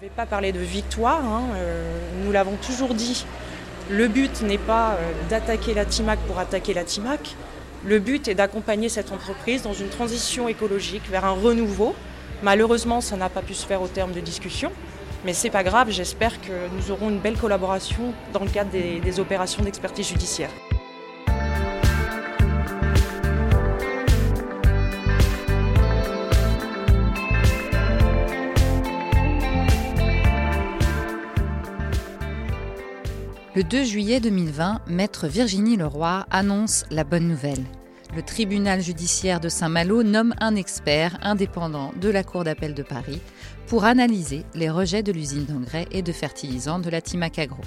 [0.00, 1.42] Je ne vais pas parler de victoire, hein,
[2.22, 3.26] nous l'avons toujours dit.
[3.90, 4.96] Le but n'est pas
[5.28, 7.34] d'attaquer la TIMAC pour attaquer la TIMAC.
[7.84, 11.96] Le but est d'accompagner cette entreprise dans une transition écologique vers un renouveau.
[12.44, 14.70] Malheureusement, ça n'a pas pu se faire au terme de discussions.
[15.24, 19.18] Mais c'est pas grave, j'espère que nous aurons une belle collaboration dans le cadre des
[19.18, 20.50] opérations d'expertise judiciaire.
[33.58, 37.64] Le 2 juillet 2020, maître Virginie Leroy annonce la bonne nouvelle.
[38.14, 43.20] Le tribunal judiciaire de Saint-Malo nomme un expert indépendant de la Cour d'appel de Paris
[43.66, 47.62] pour analyser les rejets de l'usine d'engrais et de fertilisants de la Timac Agro.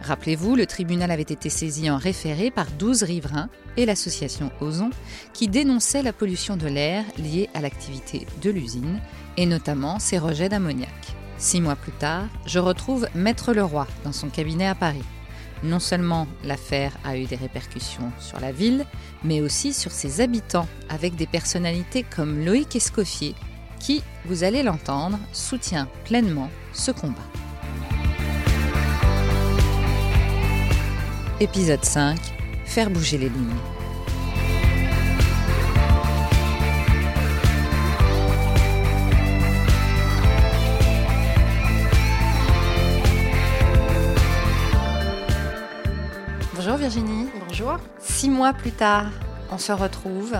[0.00, 4.90] Rappelez-vous, le tribunal avait été saisi en référé par 12 riverains et l'association Ozon
[5.32, 9.00] qui dénonçait la pollution de l'air liée à l'activité de l'usine
[9.36, 11.16] et notamment ses rejets d'ammoniac.
[11.36, 15.02] Six mois plus tard, je retrouve Maître Leroy dans son cabinet à Paris.
[15.62, 18.84] Non seulement l'affaire a eu des répercussions sur la ville,
[19.24, 23.34] mais aussi sur ses habitants, avec des personnalités comme Loïc Escoffier,
[23.80, 27.16] qui, vous allez l'entendre, soutient pleinement ce combat.
[31.40, 32.18] Épisode 5
[32.64, 33.75] Faire bouger les lignes.
[46.86, 47.26] Virginie.
[47.48, 47.78] Bonjour.
[47.98, 49.10] Six mois plus tard,
[49.50, 50.36] on se retrouve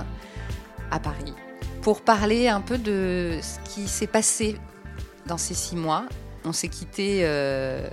[0.92, 1.34] à Paris
[1.82, 4.56] pour parler un peu de ce qui s'est passé
[5.26, 6.04] dans ces six mois.
[6.44, 7.88] On s'est quitté euh,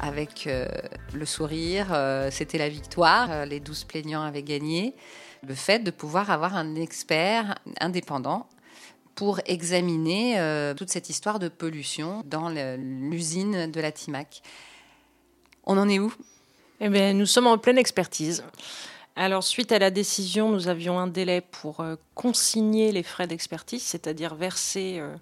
[0.00, 0.66] avec euh,
[1.12, 4.94] le sourire, euh, c'était la victoire, les douze plaignants avaient gagné.
[5.46, 8.48] Le fait de pouvoir avoir un expert indépendant
[9.16, 10.40] pour examiner
[10.78, 14.40] toute cette histoire de pollution dans l'usine de la Timac.
[15.66, 16.10] On en est où?
[16.80, 18.44] Eh bien, nous sommes en pleine expertise.
[19.16, 23.82] Alors, suite à la décision, nous avions un délai pour euh, consigner les frais d'expertise,
[23.82, 25.16] c'est-à-dire verser euh,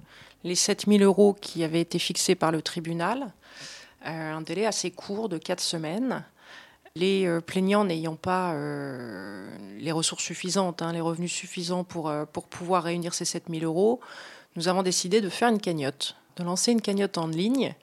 [0.45, 3.33] les 7000 euros qui avaient été fixés par le tribunal.
[4.05, 6.25] Euh, un délai assez court de 4 semaines.
[6.95, 8.55] Les plaignants n'ayant pas
[9.79, 12.11] les ressources suffisantes, hein, les revenus suffisants pour,
[12.49, 14.01] pouvoir réunir ces 7000 euros,
[14.57, 17.75] nous avons décidé de faire une cagnotte, de lancer une cagnotte en ligne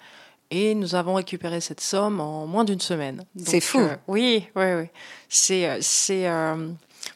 [0.51, 3.25] et nous avons récupéré cette somme en moins d'une semaine.
[3.37, 3.79] C'est fou.
[3.79, 4.85] Euh, oui, oui, oui.
[5.27, 6.69] C'est, euh, c'est euh,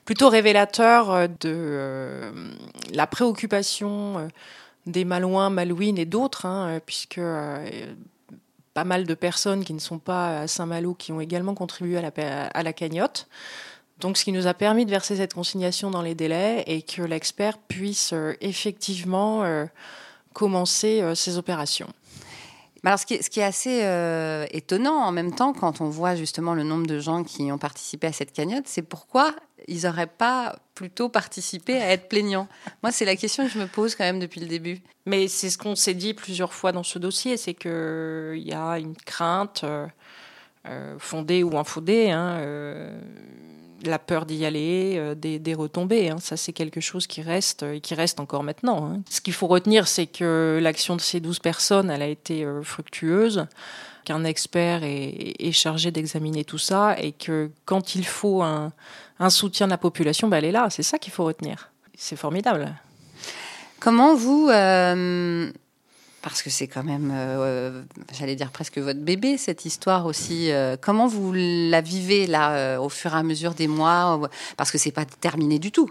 [0.05, 2.31] plutôt révélateur de
[2.93, 4.27] la préoccupation
[4.87, 7.21] des Malouins, Malouines et d'autres, hein, puisque
[8.73, 12.01] pas mal de personnes qui ne sont pas à Saint-Malo qui ont également contribué à
[12.01, 13.27] la, à la cagnotte.
[13.99, 17.01] Donc, ce qui nous a permis de verser cette consignation dans les délais et que
[17.01, 19.43] l'expert puisse effectivement
[20.33, 21.87] commencer ses opérations.
[22.87, 26.63] Alors, ce qui est, assez euh, étonnant en même temps, quand on voit justement le
[26.63, 29.35] nombre de gens qui ont participé à cette cagnotte, c'est pourquoi
[29.67, 32.47] ils n'auraient pas plutôt participé à être plaignants?
[32.83, 34.79] Moi, c'est la question que je me pose quand même depuis le début.
[35.05, 38.79] Mais c'est ce qu'on s'est dit plusieurs fois dans ce dossier, c'est qu'il y a
[38.79, 39.85] une crainte euh,
[40.69, 42.11] euh, fondée ou infondée.
[42.11, 42.39] Hein,
[43.83, 46.09] la peur d'y aller, euh, des, retombées.
[46.09, 46.17] Hein.
[46.19, 48.91] Ça, c'est quelque chose qui reste et qui reste encore maintenant.
[48.91, 49.01] Hein.
[49.09, 52.63] Ce qu'il faut retenir, c'est que l'action de ces douze personnes, elle a été euh,
[52.63, 53.45] fructueuse,
[54.05, 58.71] qu'un expert est, chargé d'examiner tout ça et que quand il faut un,
[59.29, 60.69] soutien de la population, bah, elle est là.
[60.69, 61.71] C'est ça qu'il faut retenir.
[61.97, 62.73] C'est formidable.
[63.79, 65.51] Comment vous, euh,
[66.21, 67.83] parce que c'est quand même, euh,
[68.17, 70.51] j'allais dire presque votre bébé, cette histoire aussi.
[70.51, 74.19] Euh, comment vous la vivez là, euh, au fur et à mesure des mois
[74.57, 75.89] Parce que c'est pas terminé du tout.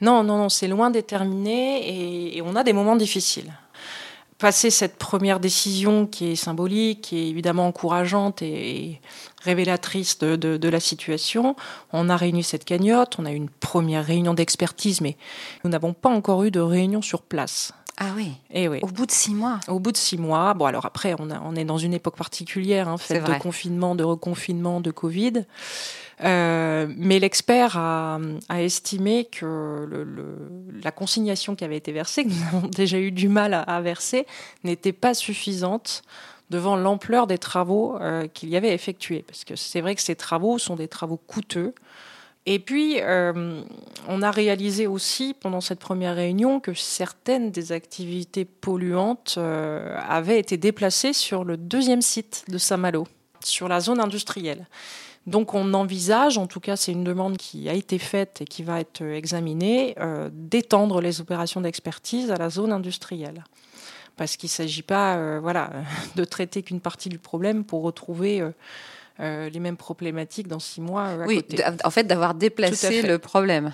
[0.00, 3.52] Non, non, non, c'est loin d'être terminé et, on a des moments difficiles.
[4.38, 9.00] Passer cette première décision qui est symbolique, qui est évidemment encourageante et,
[9.42, 11.54] révélatrice de, de, la situation,
[11.92, 15.16] on a réuni cette cagnotte, on a eu une première réunion d'expertise, mais
[15.62, 17.72] nous n'avons pas encore eu de réunion sur place.
[17.98, 18.32] Ah oui.
[18.50, 18.78] Et eh oui.
[18.82, 19.58] Au bout de six mois.
[19.68, 20.52] Au bout de six mois.
[20.52, 24.04] Bon, alors après, on, on est dans une époque particulière, hein, faite de confinement, de
[24.04, 25.44] reconfinement, de Covid.
[26.22, 28.18] Euh, mais l'expert a,
[28.48, 30.38] a, estimé que le,
[30.82, 34.26] la consignation qui avait été versée, que nous avons déjà eu du mal à, verser,
[34.64, 36.02] n'était pas suffisante
[36.48, 39.24] devant l'ampleur des travaux euh, qu'il y avait effectués.
[39.26, 41.74] Parce que c'est vrai que ces travaux sont des travaux coûteux.
[42.48, 43.60] Et puis, euh,
[44.06, 50.38] on a réalisé aussi pendant cette première réunion que certaines des activités polluantes euh, avaient
[50.38, 53.08] été déplacées sur le deuxième site de Saint-Malo,
[53.42, 54.68] sur la zone industrielle.
[55.26, 58.62] Donc on envisage, en tout cas c'est une demande qui a été faite et qui
[58.62, 63.42] va être examinée, euh, d'étendre les opérations d'expertise à la zone industrielle.
[64.16, 65.70] parce qu'il ne s'agit pas voilà,
[66.14, 68.40] de traiter qu'une partie du problème pour retrouver
[69.18, 71.04] les mêmes problématiques dans six mois.
[71.04, 71.44] À oui,
[71.84, 73.72] en fait, d'avoir déplacé le problème.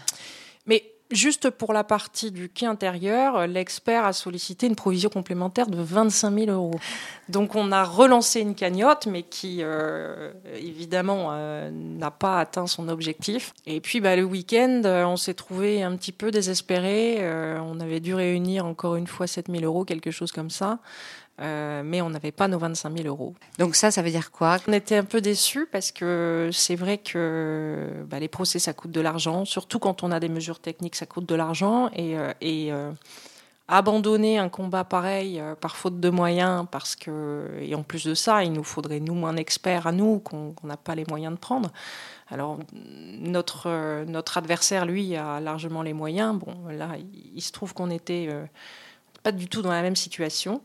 [0.66, 5.76] Mais Juste pour la partie du quai intérieur, l'expert a sollicité une provision complémentaire de
[5.76, 6.80] 25 000 euros.
[7.28, 12.88] Donc on a relancé une cagnotte, mais qui euh, évidemment euh, n'a pas atteint son
[12.88, 13.52] objectif.
[13.66, 17.20] Et puis bah, le week-end, euh, on s'est trouvé un petit peu désespéré.
[17.60, 20.78] on avait dû réunir encore une fois 7 000 euros, quelque chose comme ça.
[21.42, 23.34] Euh, mais on n'avait pas nos 25 000 euros.
[23.58, 24.58] Donc ça, ça veut dire quoi?
[24.68, 28.92] On était un peu déçus parce que c'est vrai que bah, les procès, ça coûte
[28.92, 31.90] de l'argent, surtout quand on a des mesures techniques, ça coûte de l'argent.
[31.94, 32.92] Et, euh, euh,
[33.68, 38.44] abandonner un combat pareil par faute de moyens, parce que, et en plus de ça,
[38.44, 41.70] il nous faudrait nous un expert à nous qu'on n'a pas les moyens de prendre.
[42.28, 46.38] Alors notre, notre adversaire, lui, a largement les moyens.
[46.38, 46.96] Bon, là,
[47.34, 48.28] il, se trouve qu'on était
[49.22, 50.62] pas du tout dans la même situation.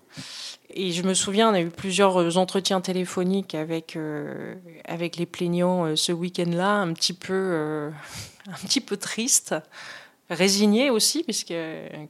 [0.70, 4.56] Et je me souviens, on a eu plusieurs entretiens téléphoniques avec, euh,
[4.86, 7.90] avec les plaignants euh, ce week-end-là, un petit peu, euh,
[8.48, 9.56] un petit peu triste,
[10.30, 11.54] résigné aussi, puisque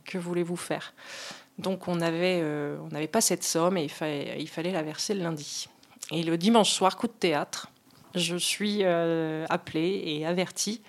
[0.06, 0.94] que voulez-vous faire?
[1.60, 5.16] Donc on n'avait on n'avait pas cette somme et il fallait, il fallait la verser
[5.16, 5.68] le lundi.
[6.12, 7.72] Et le dimanche soir, coup de théâtre,
[8.14, 10.82] je suis appelée et avertie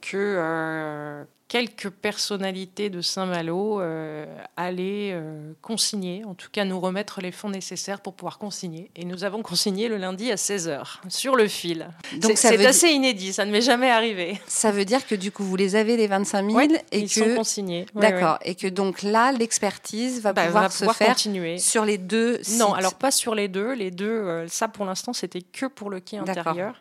[0.00, 4.24] que quelques personnalités de Saint-Malo euh,
[4.56, 8.88] allaient euh, consigner, en tout cas nous remettre les fonds nécessaires pour pouvoir consigner.
[8.94, 11.88] Et nous avons consigné le lundi à 16h, sur le fil.
[12.18, 14.40] Donc c'est assez inédit, ça ne m'est jamais arrivé.
[14.46, 16.60] Ça veut dire que du coup, vous les avez, les 25 000
[16.92, 17.14] et ils que...
[17.14, 17.86] sont consignés.
[17.96, 18.38] D'accord.
[18.44, 21.58] Et que donc là, l'expertise va, bah, pouvoir se faire continuer.
[21.58, 22.60] sur les deux sites.
[22.60, 23.72] Non, alors pas sur les deux.
[23.72, 26.80] Les deux, euh, ça pour l'instant, c'était que pour le quai intérieur.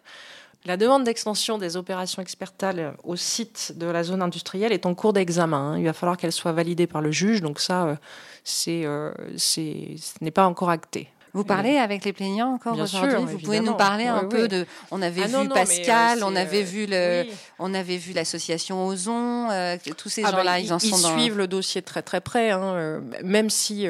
[0.66, 5.14] La demande d'extension des opérations expertales au site de la zone industrielle est en cours
[5.14, 5.58] d'examen.
[5.58, 5.78] Hein.
[5.78, 7.96] Il va falloir qu'elle soit validée par le juge, donc ça, euh,
[8.44, 11.08] c'est, euh, c'est, ce n'est pas encore acté.
[11.34, 14.66] Vous parlez avec les plaignants encore aujourd'hui Vous pouvez nous parler un peu de.
[14.90, 17.26] On avait ah vu Pascal, on avait vu le,
[17.60, 19.50] on avait vu l'association Ozon.
[19.52, 21.16] Euh, tous ces ah bah, gens-là, ils, en sont dans.
[21.16, 23.88] Ils suivent le dossier très très près, hein, même si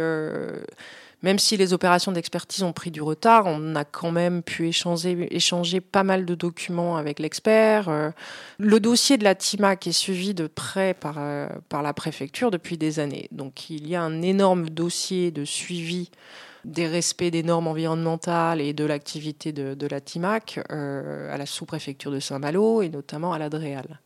[1.21, 5.81] même si les opérations d'expertise ont pris du retard, on a quand même pu échanger,
[5.81, 7.89] pas mal de documents avec l'expert.
[7.89, 8.11] Euh,
[8.57, 12.77] le dossier de la TIMAC est suivi de près par, euh, par la préfecture depuis
[12.77, 13.27] des années.
[13.31, 16.09] Donc il y a un énorme dossier de suivi
[16.65, 22.11] des respects des normes environnementales et de l'activité de, la TIMAC euh, à la sous-préfecture
[22.11, 23.99] de Saint-Malo et notamment à l'Adréal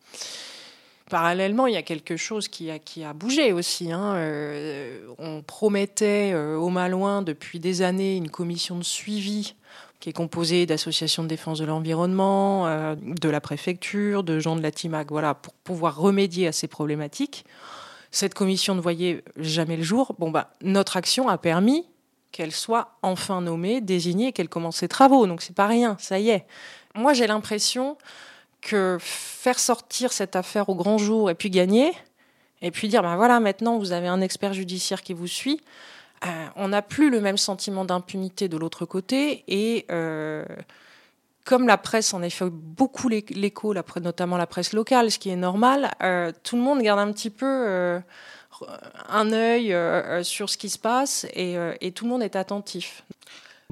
[1.13, 3.91] parallèlement, il y a quelque chose qui a, bougé aussi.
[3.91, 4.15] Hein.
[4.15, 9.53] Euh, on promettait euh, au Malouin depuis des années une commission de suivi
[9.99, 14.63] qui est composée d'associations de défense de l'environnement, euh, de la préfecture, de gens de
[14.63, 17.45] la TIMAC, voilà, pour pouvoir remédier à ces problématiques.
[18.09, 20.15] Cette commission ne voyait jamais le jour.
[20.17, 21.85] Bon, bah, notre action a permis
[22.31, 25.27] qu'elle soit enfin nommée, désignée, qu'elle commence ses travaux.
[25.27, 26.47] Donc c'est pas rien, ça y est.
[26.95, 27.97] Moi, j'ai l'impression
[28.63, 31.91] que faire sortir cette affaire au grand jour et puis gagner,
[32.61, 35.61] et puis dire, ben voilà, maintenant vous avez un expert judiciaire qui vous suit,
[36.25, 40.45] euh, on n'a plus le même sentiment d'impunité de l'autre côté, et euh,
[41.43, 45.35] comme la presse en a fait beaucoup l'écho, notamment la presse locale, ce qui est
[45.35, 48.01] normal, euh, tout le monde garde un petit peu
[49.09, 49.75] un œil
[50.23, 53.03] sur ce qui se passe et, et, tout le monde est attentif.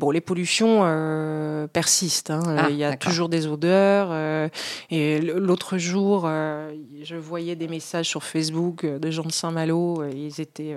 [0.01, 2.31] Bon, les pollutions euh, persistent.
[2.31, 2.55] Hein.
[2.57, 4.07] Ah, il y a toujours des odeurs.
[4.09, 4.49] Euh,
[4.89, 10.03] et l'autre jour, euh, je voyais des messages sur Facebook de gens de Saint-Malo.
[10.11, 10.75] ils étaient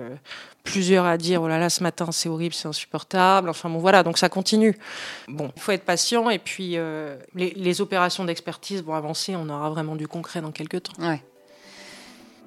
[0.63, 3.49] plusieurs à dire Oh là là, ce matin, c'est horrible, c'est insupportable.
[3.49, 4.77] Enfin bon, voilà, donc ça continue.
[5.27, 6.29] Bon, il faut être patient.
[6.29, 6.77] Et puis,
[7.33, 9.35] les, les, opérations d'expertise vont avancer.
[9.35, 10.93] On aura vraiment du concret dans quelques temps.
[10.99, 11.23] Ouais.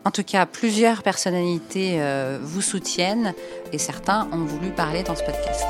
[0.05, 2.01] En tout cas, plusieurs personnalités
[2.41, 3.35] vous soutiennent
[3.73, 5.67] et certains ont voulu parler dans ce podcast.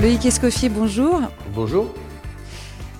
[0.00, 1.20] Loïc Escoffier, bonjour.
[1.54, 1.92] Bonjour.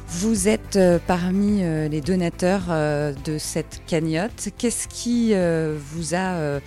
[0.07, 4.50] Vous êtes euh, parmi euh, les donateurs euh, de cette cagnotte.
[4.59, 6.61] Qu'est-ce qui vous a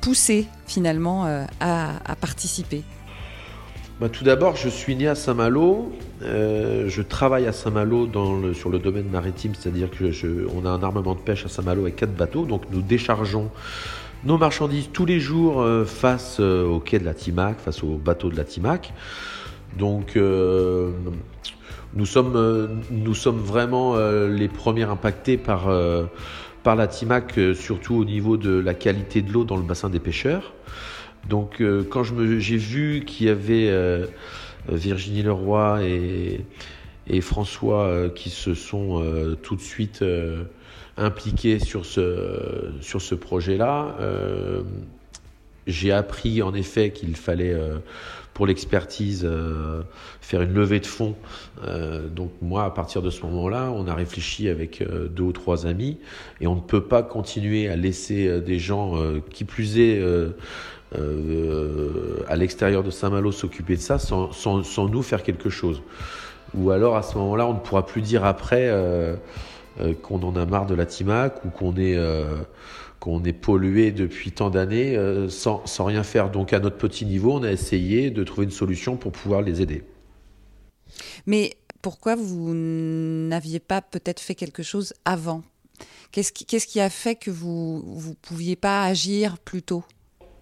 [0.00, 1.24] poussé finalement
[1.58, 2.84] à, participer?
[4.00, 5.92] Bah, Tout d'abord, je suis né à Saint-Malo.
[6.20, 8.08] je travaille à Saint-Malo
[8.54, 12.14] sur le domaine maritime, c'est-à-dire qu'on a un armement de pêche à Saint-Malo avec quatre
[12.14, 12.44] bateaux.
[12.44, 13.50] Donc nous déchargeons
[14.22, 18.36] nos marchandises tous les jours face au quai de la Timac, face aux bateaux de
[18.36, 18.92] la Timac.
[19.78, 20.92] Donc euh,
[21.94, 25.68] nous, sommes, euh, nous sommes vraiment euh, les premiers impactés par,
[26.62, 30.00] par la TIMAC, surtout au niveau de la qualité de l'eau dans le bassin des
[30.00, 30.54] pêcheurs.
[31.28, 33.72] Donc quand j'ai vu qu'il y avait
[34.68, 36.44] Virginie Leroy et,
[37.06, 39.02] et François qui se sont
[39.42, 40.04] tout de suite
[40.98, 43.96] impliqués sur ce, sur ce projet-là,
[45.66, 47.56] j'ai appris en effet qu'il fallait
[48.34, 49.82] pour l'expertise, euh,
[50.20, 51.14] faire une levée de fonds.
[51.64, 55.32] Euh, donc moi, à partir de ce moment-là, on a réfléchi avec euh, deux ou
[55.32, 55.98] trois amis,
[56.40, 58.94] et on ne peut pas continuer à laisser des gens,
[59.30, 60.02] qui plus est,
[60.92, 65.82] à l'extérieur de Saint-Malo s'occuper de ça sans, sans, sans, nous faire quelque chose.
[66.54, 68.68] Ou alors à ce moment-là, on ne pourra plus dire après
[70.02, 71.96] qu'on en a marre de la TIMAC ou qu'on est
[73.04, 76.30] qu'on est pollué depuis tant d'années euh, sans, sans, rien faire.
[76.30, 79.60] Donc à notre petit niveau, on a essayé de trouver une solution pour pouvoir les
[79.60, 79.82] aider.
[81.26, 81.52] Mais
[81.82, 85.42] pourquoi vous n'aviez pas peut-être fait quelque chose avant?
[86.12, 89.84] Qu'est-ce qui, qui, a fait que vous ne pouviez pas agir plus tôt?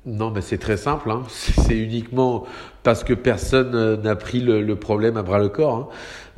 [0.05, 1.11] Non, mais c'est très simple.
[1.11, 1.23] Hein.
[1.29, 2.45] C'est uniquement
[2.83, 5.77] parce que personne euh, n'a pris le, problème à bras le corps.
[5.77, 5.89] Hein.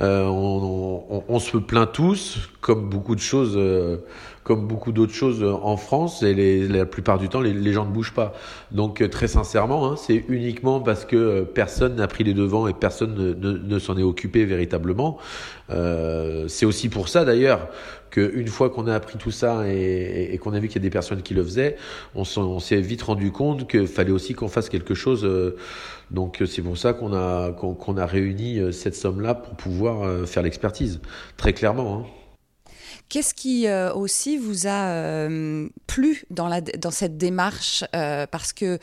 [0.01, 3.99] Euh, on, se plaint tous, comme beaucoup de choses, euh,
[4.45, 8.15] comme beaucoup d'autres choses en France, et la plupart du temps, les, gens ne bougent
[8.15, 8.35] pas.
[8.71, 13.37] Donc, très sincèrement, hein, c'est uniquement parce que personne n'a pris les devants et personne
[13.41, 15.19] ne, s'en est occupé véritablement.
[15.69, 17.69] c'est aussi pour ça, d'ailleurs,
[18.15, 20.91] qu'une fois qu'on a appris tout ça et, qu'on a vu qu'il y a des
[20.91, 21.77] personnes qui le faisaient,
[22.15, 22.25] on,
[22.61, 25.25] s'est vite rendu compte qu'il fallait aussi qu'on fasse quelque chose.
[25.25, 25.57] Euh,
[26.13, 30.27] donc c'est pour ça qu'on a, qu'on, a réuni euh, cette somme-là pour pouvoir euh,
[30.27, 31.01] faire l'expertise,
[31.37, 31.99] très clairement.
[31.99, 32.24] Hein.
[33.09, 35.29] Qu'est-ce qui aussi vous a
[35.87, 38.79] plu dans, la, dans cette démarche Parce que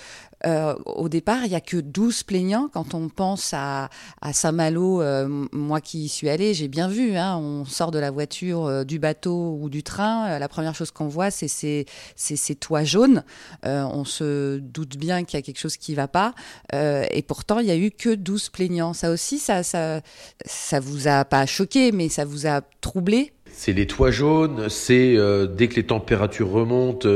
[0.45, 2.69] euh, au départ, il n'y a que 12 plaignants.
[2.71, 3.89] Quand on pense à,
[4.31, 8.11] Saint-Malo, euh, moi qui y suis allée, j'ai bien vu, hein, on sort de la
[8.11, 12.83] voiture, euh, du bateau ou du train, la première chose qu'on voit, c'est ces, toits
[12.83, 13.23] jaunes.
[13.63, 16.33] on se doute bien qu'il y a quelque chose qui ne va pas.
[16.73, 18.93] et pourtant, il n'y a eu que 12 plaignants.
[18.93, 20.01] Ça aussi, ça, ça,
[20.45, 23.33] ça vous a pas choqué, mais ça vous a troublé?
[23.53, 25.17] C'est les toits jaunes, c'est
[25.55, 27.08] dès que les températures remontent,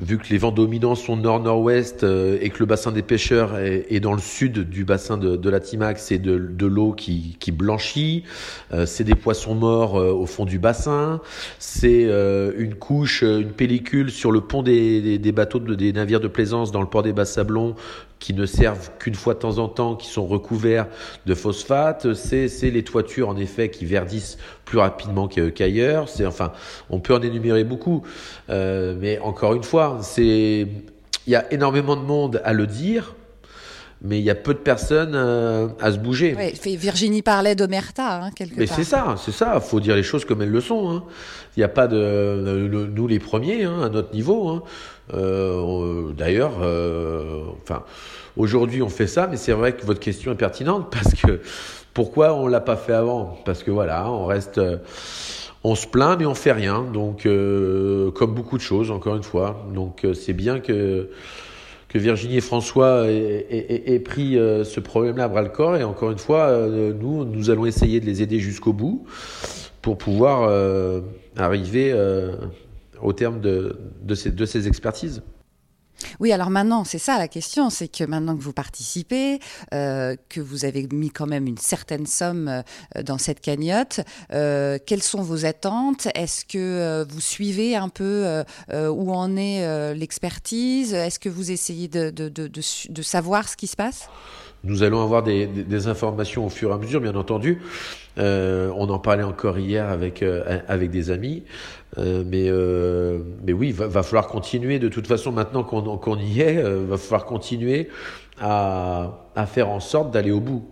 [0.00, 4.00] vu que les vents dominants sont nord-nord-ouest euh, et que le bassin des pêcheurs est,
[4.00, 8.24] dans le sud du bassin de, la Timac, c'est de, l'eau qui, blanchit,
[8.72, 11.20] euh, c'est des poissons morts euh, au fond du bassin,
[11.58, 12.08] c'est
[12.58, 16.80] une couche, une pellicule sur le pont des, des bateaux, des navires de plaisance dans
[16.80, 17.74] le port des Bas-Sablons
[18.18, 20.86] qui ne servent qu'une fois de temps en temps, qui sont recouverts
[21.26, 22.14] de phosphate.
[22.14, 26.08] C'est les toitures, en effet, qui verdissent plus rapidement qu'ailleurs.
[26.08, 26.52] C'est enfin,
[26.90, 28.02] on peut en énumérer beaucoup,
[28.50, 30.66] euh, mais encore une fois, c'est
[31.26, 33.14] il y a énormément de monde à le dire,
[34.00, 36.36] mais il y a peu de personnes euh, à se bouger.
[36.64, 38.78] Virginie parlait d'Omerta, hein, quelque mais part.
[38.78, 39.58] Mais c'est ça, c'est ça.
[39.60, 40.90] faut dire les choses comme elles le sont.
[40.90, 41.04] Hein.
[41.56, 44.48] Il n'y a pas de, nous les premiers hein, à notre niveau.
[44.48, 44.62] Hein.
[45.14, 47.82] Euh, d'ailleurs, euh, enfin,
[48.36, 51.40] aujourd'hui on fait ça, mais c'est vrai que votre question est pertinente parce que
[51.92, 53.40] pourquoi on l'a pas fait avant?
[53.44, 54.60] Parce que voilà, on reste,
[55.64, 56.82] on se plaint mais on fait rien.
[56.92, 59.66] Donc, euh, comme beaucoup de choses, encore une fois.
[59.74, 61.08] Donc, c'est bien que
[61.88, 65.76] que Virginie et François aient, pris ce problème-là à bras le corps.
[65.76, 69.06] Et encore une fois, nous, nous allons essayer de les aider jusqu'au bout
[69.80, 70.50] pour pouvoir
[71.36, 71.94] arriver
[73.00, 75.22] au terme de ces expertises.
[76.20, 79.40] Oui, alors maintenant, c'est ça la question, c'est que maintenant que vous participez,
[79.74, 84.00] euh, que vous avez mis quand même une certaine somme euh, dans cette cagnotte,
[84.32, 86.08] euh, quelles sont vos attentes?
[86.14, 90.94] Est-ce que vous suivez un peu où en est l'expertise?
[90.94, 94.08] Est-ce que vous essayez de, savoir ce qui se passe?
[94.64, 97.62] Nous allons avoir des, informations au fur et à mesure, bien entendu.
[98.18, 101.44] Euh, on en parlait encore hier avec, euh, avec des amis.
[101.98, 102.50] Euh, mais,
[103.46, 104.78] mais oui, va, va falloir continuer.
[104.78, 107.88] De toute façon, maintenant qu'on y est, va falloir continuer
[108.40, 110.68] à, à faire en sorte d'aller au bout.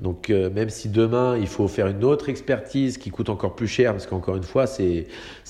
[0.00, 3.92] Donc même si demain il faut faire une autre expertise qui coûte encore plus cher,
[3.92, 5.06] parce qu'encore une fois c'est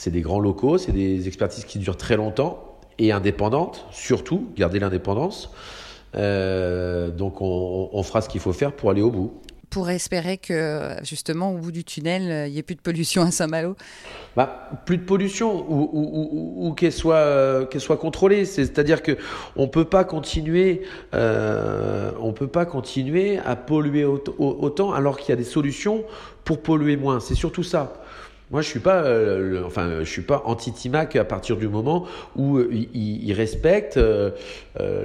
[0.07, 5.53] des grands locaux, c'est des expertises qui durent très longtemps et indépendantes, surtout, garder l'indépendance.
[6.15, 9.41] donc on, on fera ce qu'il faut faire pour aller au bout
[9.71, 13.31] pour espérer que, justement, au bout du tunnel, il n'y ait plus de pollution à
[13.31, 13.77] Saint-Malo
[14.37, 18.45] bah, Plus de pollution ou, qu'elle soit, euh, soit contrôlée.
[18.45, 19.17] C'est-à-dire que
[19.57, 19.81] on peut
[21.15, 26.05] euh, peut pas continuer à polluer autant alors qu'il y a des solutions
[26.45, 27.21] pour polluer moins.
[27.21, 27.95] C'est surtout ça.
[28.51, 32.59] Moi, je suis pas, euh, enfin, je suis pas anti-Timac à partir du moment où
[32.59, 34.33] euh, il, respecte euh,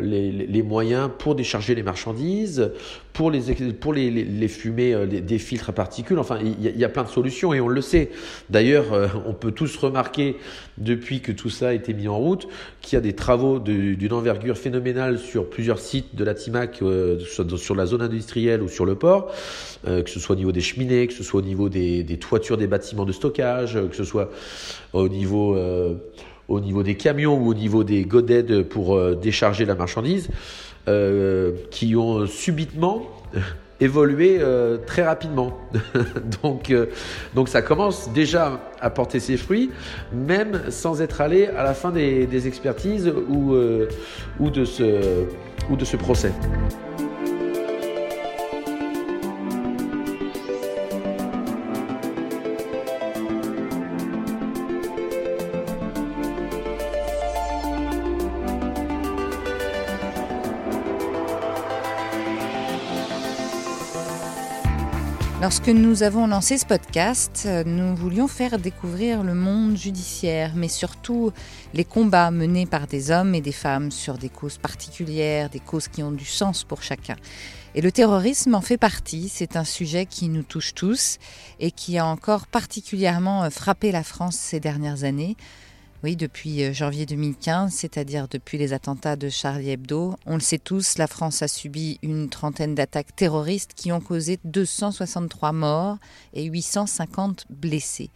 [0.02, 2.72] les, moyens pour décharger les marchandises,
[3.14, 6.18] pour les pour les, fumer des, filtres à particules.
[6.18, 8.10] Enfin, il y, a, plein de solutions et on le sait.
[8.50, 8.86] D'ailleurs,
[9.28, 10.38] on peut tous remarquer
[10.80, 12.48] depuis que tout ça a été mis en route
[12.82, 16.82] qu'il y a des travaux d'une envergure phénoménale sur plusieurs sites de la Timac,
[17.26, 19.32] sur, la zone industrielle ou sur le port,
[19.86, 22.58] que ce soit au niveau des cheminées, que ce soit au niveau des, des toitures
[22.58, 24.30] des bâtiments de stockage euh, que ce soit
[24.94, 25.96] au niveau, euh,
[26.48, 30.30] au niveau des camions ou au niveau des godets pour euh, décharger la marchandise,
[31.72, 33.08] qui ont subitement
[33.80, 34.40] évolué
[34.86, 35.58] très rapidement.
[36.44, 36.72] donc,
[37.34, 39.72] donc ça commence déjà à porter ses fruits,
[40.14, 43.56] même sans être allé à la fin des, expertises ou,
[44.40, 45.26] ou, de ce,
[45.72, 46.32] ou de ce procès.
[65.42, 71.32] Lorsque nous avons lancé ce podcast, nous voulions faire découvrir le monde judiciaire, mais surtout
[71.74, 75.90] les combats menés par des hommes et des femmes sur des causes particulières, des causes
[75.90, 77.18] qui ont du sens pour chacun.
[77.76, 81.18] Et le terrorisme en fait partie, c'est un sujet qui nous touche tous
[81.60, 85.36] et qui a encore particulièrement frappé la France ces dernières années.
[86.06, 90.16] Oui, depuis euh, janvier 2015, c'est-à-dire depuis les attentats de Charlie Hebdo.
[90.28, 94.38] On le sait tous, la France a subi une trentaine d'attaques terroristes qui ont causé
[94.44, 95.98] 263 morts
[96.34, 98.12] et 850 blessés.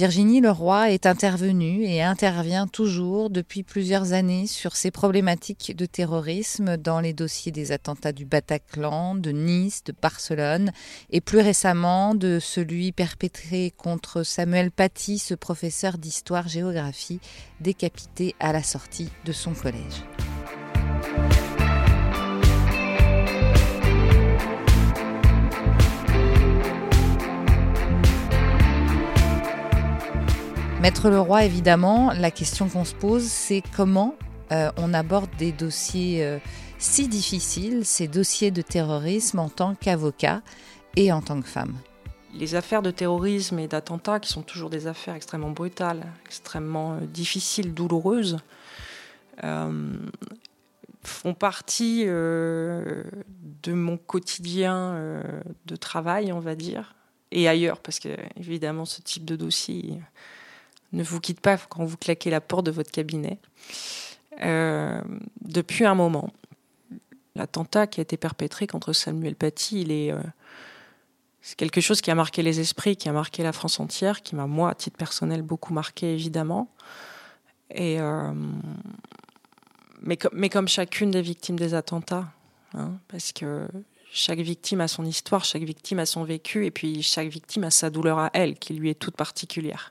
[0.00, 6.78] Virginie Leroy est intervenue et intervient toujours depuis plusieurs années sur ces problématiques de terrorisme
[6.78, 10.72] dans les dossiers des attentats du Bataclan, de Nice, de Barcelone
[11.10, 17.20] et plus récemment de celui perpétré contre Samuel Paty, ce professeur d'histoire-géographie
[17.60, 20.02] décapité à la sortie de son collège.
[30.80, 34.14] Maître Leroy, évidemment, la question qu'on se pose, c'est comment
[34.50, 36.38] euh, on aborde des dossiers euh,
[36.78, 40.40] si difficiles, ces dossiers de terrorisme en tant qu'avocat
[40.96, 41.74] et en tant que femme.
[42.32, 47.00] Les affaires de terrorisme et d'attentats, qui sont toujours des affaires extrêmement brutales, extrêmement euh,
[47.00, 48.38] difficiles, douloureuses,
[51.02, 53.04] font partie de
[53.66, 55.22] mon quotidien
[55.64, 56.94] de travail, on va dire,
[57.32, 59.98] et ailleurs, parce que évidemment, ce type de dossier
[60.92, 63.38] ne vous quitte pas quand vous claquez la porte de votre cabinet.
[64.42, 65.00] Euh,
[65.42, 66.30] depuis un moment,
[67.34, 70.20] l'attentat qui a été perpétré contre Samuel Paty, est, euh,
[71.42, 74.34] c'est quelque chose qui a marqué les esprits, qui a marqué la France entière, qui
[74.34, 76.68] m'a moi, à titre personnel, beaucoup marqué évidemment.
[77.78, 78.32] Euh,
[80.02, 82.32] mais, mais, comme chacune des victimes des attentats,
[82.74, 83.68] hein, parce que
[84.12, 87.70] chaque victime a son histoire, chaque victime a son vécu, et puis chaque victime a
[87.70, 89.90] sa douleur à elle, qui lui est toute particulière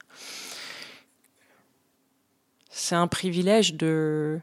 [2.80, 4.40] c'est un privilège de,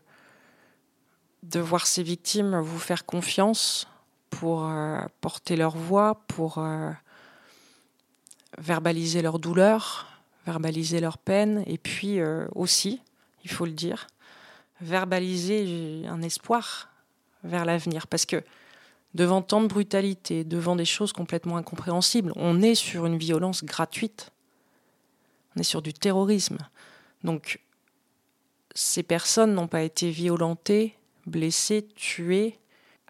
[1.43, 3.89] de voir ces victimes vous faire confiance
[4.31, 6.91] pour euh, porter leur voix, pour euh,
[8.59, 10.07] verbaliser leur douleur,
[10.47, 13.01] verbaliser leur peine, et puis euh, aussi,
[13.45, 14.07] il faut le dire,
[14.81, 16.91] verbaliser un espoir
[17.43, 18.07] vers l'avenir.
[18.07, 18.43] Parce que
[19.15, 24.31] devant tant de brutalité, devant des choses complètement incompréhensibles, on est sur une violence gratuite.
[25.57, 26.59] On est sur du terrorisme.
[27.25, 27.61] Donc
[28.77, 30.95] ces personnes n'ont pas été violentées,
[31.27, 32.59] blessées, tuées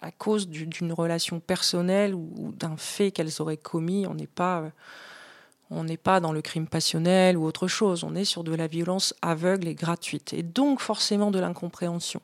[0.01, 4.07] à cause d'une relation personnelle ou, d'un fait qu'elles auraient commis.
[4.07, 4.71] On n'est pas,
[6.03, 8.05] pas dans le crime passionnel ou autre chose.
[8.05, 12.23] On est sur de la violence aveugle et gratuite, et donc forcément de l'incompréhension.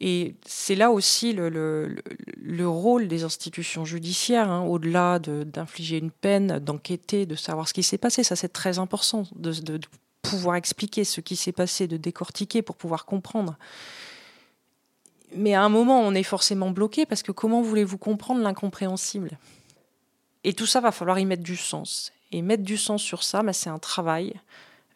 [0.00, 6.58] Et c'est là aussi le, le, rôle des institutions judiciaires, hein, au-delà d'infliger une peine,
[6.58, 8.22] d'enquêter, de savoir ce qui s'est passé.
[8.22, 9.24] Ça, c'est très important
[10.30, 13.56] pouvoir expliquer ce qui s'est passé, de décortiquer pour pouvoir comprendre.
[15.34, 19.38] Mais à un moment, on est forcément bloqué parce que comment voulez-vous comprendre l'incompréhensible?
[20.44, 22.12] Et tout ça, va falloir y mettre du sens.
[22.32, 24.34] Et mettre du sens sur ça, bah, c'est un travail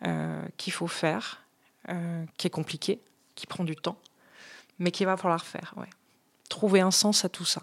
[0.07, 1.43] euh, qu'il faut faire,
[1.89, 3.01] euh, qui est compliqué,
[3.35, 3.99] qui prend du temps,
[4.79, 5.75] mais qu'il va falloir faire.
[6.49, 7.63] Trouver un sens à tout ça.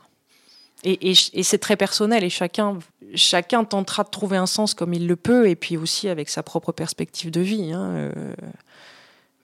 [0.90, 2.80] Et, c'est très personnel et chacun,
[3.14, 6.44] chacun tentera de trouver un sens comme il le peut et puis aussi avec sa
[6.44, 7.74] propre perspective de vie.
[7.74, 8.34] Hein, euh.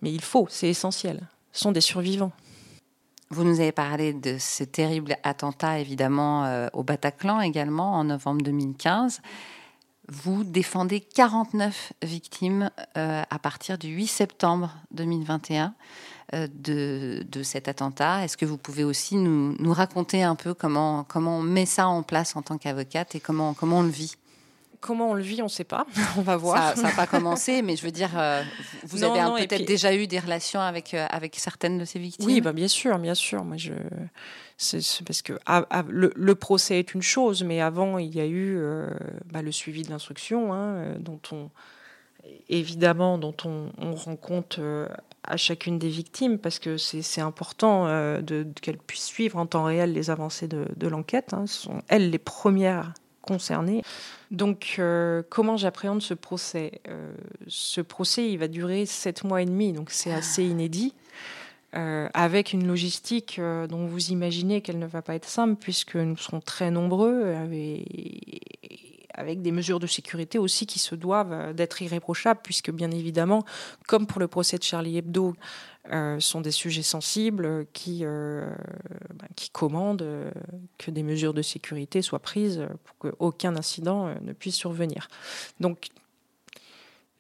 [0.01, 1.27] mais il faut, c'est essentiel.
[1.51, 2.32] Ce sont des survivants.
[3.29, 8.41] Vous nous avez parlé de ce terrible attentat, évidemment, euh, au Bataclan également, en novembre
[8.43, 9.21] 2015.
[10.08, 15.73] Vous défendez 49 victimes à partir du 8 septembre 2021
[16.34, 18.24] de, de, cet attentat.
[18.24, 21.88] Est-ce que vous pouvez aussi nous, nous, raconter un peu comment, comment on met ça
[21.88, 24.15] en place en tant qu'avocate et comment, comment on le vit?
[24.84, 25.86] Comment on le vit, on ne sait pas.
[26.17, 26.76] on va voir.
[26.76, 28.43] Ça n'a pas commencé, mais je veux dire, euh,
[28.84, 32.26] vous avez peut-être déjà eu des relations avec, euh, avec certaines de ces victimes?
[32.26, 33.46] Oui, bah, bien sûr, bien sûr.
[33.46, 33.72] Moi, je,
[34.58, 35.34] c'est, parce que
[35.88, 38.89] le, procès est une chose, mais avant, il y a eu euh,
[39.32, 41.50] bah, le suivi de l'instruction, hein, dont on
[42.50, 44.60] évidemment dont on, rend compte
[45.23, 49.93] à chacune des victimes parce que c'est important de, qu'elles puissent suivre en temps réel
[49.93, 51.33] les avancées de, de l'enquête.
[51.33, 51.45] Hein.
[51.47, 53.81] Ce sont elles les premières concernées.
[54.29, 57.13] Donc, euh, comment j'appréhende ce procès euh,
[57.47, 60.93] Ce procès, il va durer sept mois et demi, donc c'est assez inédit.
[61.75, 66.17] Euh, avec une logistique dont vous imaginez qu'elle ne va pas être simple, puisque nous
[66.17, 67.33] serons très nombreux,
[69.13, 73.43] avec des mesures de sécurité aussi qui se doivent d'être irréprochables, puisque bien évidemment,
[73.88, 75.36] comme pour le procès de Charlie Hebdo,
[75.91, 78.49] euh, sont des sujets sensibles qui, euh,
[79.13, 80.32] ben, qui commandent euh,
[80.78, 85.10] que des mesures de sécurité soient prises pour qu'aucun incident ne puisse survenir.
[85.60, 85.89] Donc,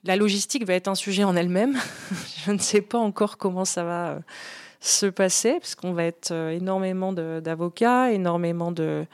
[0.05, 1.77] la logistique va être un sujet en elle-même.
[2.45, 4.19] Je ne sais pas encore comment ça va
[4.85, 9.05] se passer, parce qu'on va être énormément d'avocats, énormément de,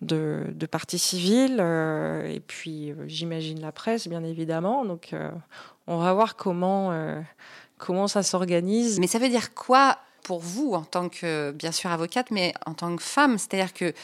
[0.00, 4.84] de, de parties civiles, et puis j'imagine la presse, bien évidemment.
[4.86, 5.14] Donc,
[5.86, 6.92] on va voir comment
[7.78, 8.98] comment ça s'organise.
[9.00, 12.74] Mais ça veut dire quoi pour vous en tant que, bien sûr, avocate, mais en
[12.74, 13.38] tant que femme?
[13.38, 13.94] C'est-à-dire que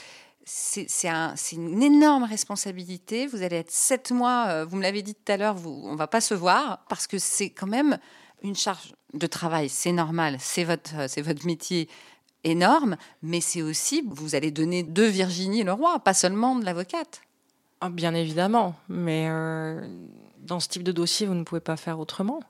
[0.47, 3.27] c'est un, une énorme responsabilité.
[3.27, 6.07] Vous allez être sept mois, euh, vous me l'avez dit tout à l'heure, on va
[6.07, 7.99] pas se voir parce que c'est quand même
[8.44, 9.68] une charge de travail.
[9.68, 11.88] C'est normal, c'est votre, c'est votre métier
[12.44, 17.22] énorme, mais c'est aussi, vous allez donner de Virginie le roi, pas seulement de l'avocate.
[17.80, 19.87] Ah, bien évidemment, mais euh,
[20.38, 22.40] dans ce type de dossier, vous ne pouvez pas faire autrement.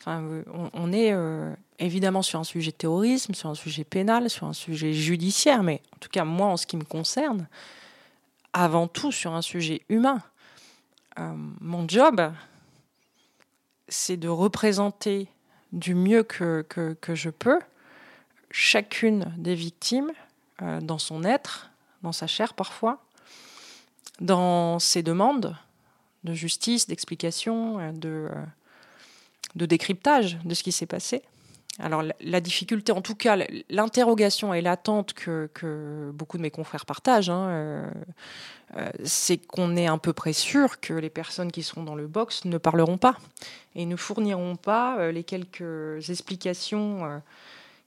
[0.00, 0.42] Enfin,
[0.74, 4.52] on, est euh, évidemment sur un sujet de terrorisme, sur un sujet pénal, sur un
[4.52, 7.48] sujet judiciaire, mais en tout cas, moi, en ce qui me concerne,
[8.52, 10.20] avant tout sur un sujet humain.
[11.18, 12.32] Euh, mon job,
[13.88, 15.28] c'est de représenter
[15.74, 16.64] du mieux que,
[17.08, 17.60] je peux
[18.50, 20.12] chacune des victimes
[20.62, 21.70] euh, dans son être,
[22.02, 23.04] dans sa chair parfois,
[24.20, 25.56] dans ses demandes
[26.22, 28.30] de justice, d'explication, de
[29.54, 31.22] de décryptage de ce qui s'est passé.
[31.80, 33.36] Alors la, difficulté, en tout cas
[33.68, 37.90] l'interrogation et l'attente que, beaucoup de mes confrères partagent, hein, euh,
[38.76, 42.06] euh, c'est qu'on est à peu près sûr que les personnes qui seront dans le
[42.06, 43.16] box ne parleront pas
[43.74, 47.20] et ne fourniront pas euh, les quelques explications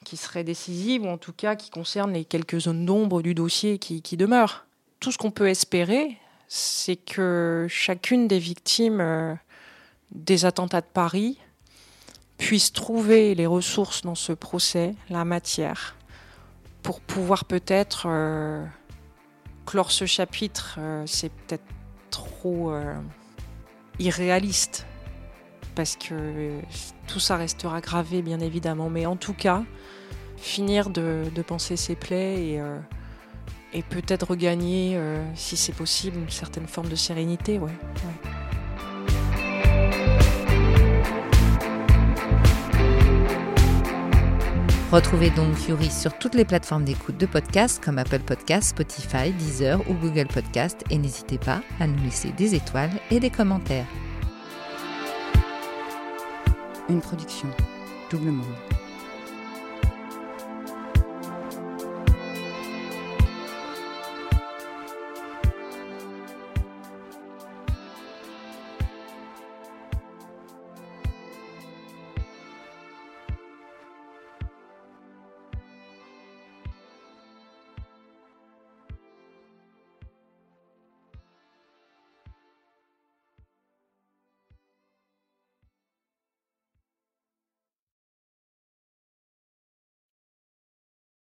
[0.03, 3.79] qui seraient décisives ou en tout cas qui concernent les quelques zones d'ombre du dossier
[3.79, 4.65] qui, qui demeurent.
[4.99, 6.17] Tout ce qu'on peut espérer,
[6.49, 9.37] c'est que chacune des victimes
[10.11, 11.37] des attentats de Paris
[12.37, 15.95] puisse trouver les ressources dans ce procès, la matière,
[16.83, 18.63] pour pouvoir peut-être euh,
[19.65, 20.77] clore ce chapitre.
[20.79, 21.65] Euh, c'est peut-être
[22.11, 22.95] trop euh,
[23.99, 24.85] irréaliste,
[25.75, 26.51] parce que
[27.07, 28.89] tout ça restera gravé, bien évidemment.
[28.89, 29.63] Mais en tout cas,
[30.37, 32.61] finir de, penser ses plaies et,
[33.73, 34.99] et peut-être regagner,
[35.35, 37.59] si c'est possible, une certaine forme de sérénité.
[37.59, 37.71] ouais.
[44.91, 49.81] Retrouvez donc Fury sur toutes les plateformes d'écoute de podcasts comme Apple Podcasts, Spotify, Deezer
[49.89, 53.85] ou Google Podcasts et n'hésitez pas à nous laisser des étoiles et des commentaires.
[56.87, 57.49] Une production
[58.09, 58.66] Double Monde.